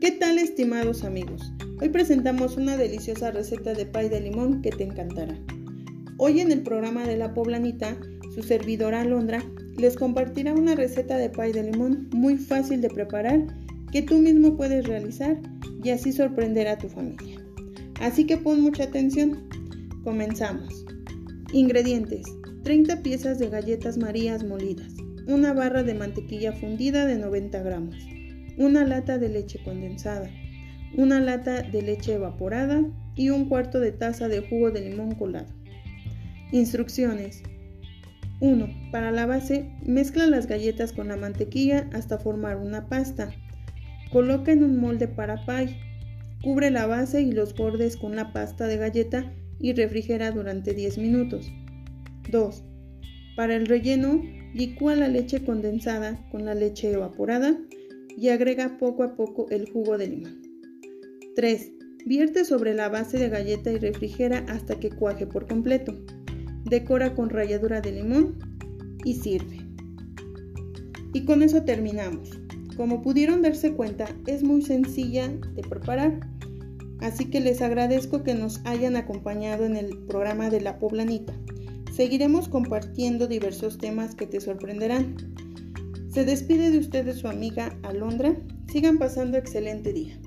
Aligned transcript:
¿Qué 0.00 0.12
tal 0.12 0.38
estimados 0.38 1.04
amigos? 1.04 1.52
Hoy 1.78 1.90
presentamos 1.90 2.56
una 2.56 2.78
deliciosa 2.78 3.32
receta 3.32 3.74
de 3.74 3.84
pay 3.84 4.08
de 4.08 4.22
limón 4.22 4.62
que 4.62 4.70
te 4.70 4.84
encantará. 4.84 5.38
Hoy 6.16 6.40
en 6.40 6.50
el 6.50 6.62
programa 6.62 7.06
de 7.06 7.18
la 7.18 7.34
poblanita, 7.34 7.98
su 8.34 8.42
servidora 8.42 9.02
Alondra 9.02 9.44
les 9.76 9.96
compartirá 9.96 10.54
una 10.54 10.74
receta 10.74 11.18
de 11.18 11.28
pay 11.28 11.52
de 11.52 11.64
limón 11.64 12.08
muy 12.14 12.38
fácil 12.38 12.80
de 12.80 12.88
preparar 12.88 13.46
que 13.92 14.00
tú 14.00 14.14
mismo 14.20 14.56
puedes 14.56 14.86
realizar 14.86 15.38
y 15.84 15.90
así 15.90 16.12
sorprender 16.12 16.68
a 16.68 16.78
tu 16.78 16.88
familia. 16.88 17.38
Así 18.00 18.24
que 18.24 18.38
pon 18.38 18.62
mucha 18.62 18.84
atención. 18.84 19.50
Comenzamos. 20.02 20.86
Ingredientes. 21.52 22.22
30 22.62 23.02
piezas 23.02 23.38
de 23.38 23.50
galletas 23.50 23.98
marías 23.98 24.44
molidas, 24.44 24.94
una 25.26 25.52
barra 25.52 25.82
de 25.82 25.92
mantequilla 25.92 26.52
fundida 26.54 27.04
de 27.04 27.18
90 27.18 27.62
gramos, 27.62 27.96
una 28.60 28.84
lata 28.84 29.16
de 29.16 29.30
leche 29.30 29.58
condensada, 29.64 30.28
una 30.94 31.18
lata 31.18 31.62
de 31.62 31.80
leche 31.80 32.12
evaporada 32.12 32.84
y 33.16 33.30
un 33.30 33.46
cuarto 33.48 33.80
de 33.80 33.90
taza 33.90 34.28
de 34.28 34.40
jugo 34.40 34.70
de 34.70 34.82
limón 34.82 35.14
colado. 35.14 35.48
Instrucciones. 36.52 37.42
1. 38.40 38.68
Para 38.92 39.12
la 39.12 39.24
base, 39.24 39.70
mezcla 39.86 40.26
las 40.26 40.46
galletas 40.46 40.92
con 40.92 41.08
la 41.08 41.16
mantequilla 41.16 41.88
hasta 41.94 42.18
formar 42.18 42.58
una 42.58 42.86
pasta. 42.86 43.30
Coloca 44.12 44.52
en 44.52 44.62
un 44.62 44.78
molde 44.78 45.08
para 45.08 45.46
pie. 45.46 45.78
Cubre 46.42 46.70
la 46.70 46.86
base 46.86 47.22
y 47.22 47.32
los 47.32 47.54
bordes 47.54 47.96
con 47.96 48.14
la 48.14 48.34
pasta 48.34 48.66
de 48.66 48.76
galleta 48.76 49.32
y 49.58 49.72
refrigera 49.72 50.32
durante 50.32 50.74
10 50.74 50.98
minutos. 50.98 51.50
2. 52.30 52.62
Para 53.36 53.56
el 53.56 53.64
relleno, 53.64 54.22
licúa 54.52 54.96
la 54.96 55.08
leche 55.08 55.44
condensada 55.44 56.28
con 56.30 56.44
la 56.44 56.54
leche 56.54 56.92
evaporada 56.92 57.56
y 58.20 58.28
agrega 58.28 58.76
poco 58.76 59.02
a 59.02 59.16
poco 59.16 59.46
el 59.48 59.70
jugo 59.70 59.96
de 59.96 60.08
limón. 60.08 60.42
3. 61.36 61.72
Vierte 62.04 62.44
sobre 62.44 62.74
la 62.74 62.90
base 62.90 63.18
de 63.18 63.30
galleta 63.30 63.72
y 63.72 63.78
refrigera 63.78 64.44
hasta 64.46 64.78
que 64.78 64.90
cuaje 64.90 65.26
por 65.26 65.46
completo. 65.46 65.94
Decora 66.64 67.14
con 67.14 67.30
ralladura 67.30 67.80
de 67.80 67.92
limón 67.92 68.38
y 69.06 69.14
sirve. 69.14 69.60
Y 71.14 71.24
con 71.24 71.42
eso 71.42 71.62
terminamos. 71.62 72.30
Como 72.76 73.00
pudieron 73.00 73.40
darse 73.40 73.72
cuenta, 73.72 74.06
es 74.26 74.42
muy 74.42 74.60
sencilla 74.60 75.28
de 75.54 75.62
preparar. 75.62 76.20
Así 77.00 77.30
que 77.30 77.40
les 77.40 77.62
agradezco 77.62 78.22
que 78.22 78.34
nos 78.34 78.60
hayan 78.66 78.96
acompañado 78.96 79.64
en 79.64 79.76
el 79.76 79.96
programa 79.96 80.50
de 80.50 80.60
La 80.60 80.78
Poblanita. 80.78 81.32
Seguiremos 81.90 82.50
compartiendo 82.50 83.26
diversos 83.26 83.78
temas 83.78 84.14
que 84.14 84.26
te 84.26 84.40
sorprenderán. 84.40 85.16
Se 86.10 86.24
despide 86.24 86.72
de 86.72 86.78
ustedes 86.78 87.18
su 87.20 87.28
amiga 87.28 87.78
Alondra. 87.84 88.34
Sigan 88.66 88.98
pasando 88.98 89.38
excelente 89.38 89.92
día. 89.92 90.18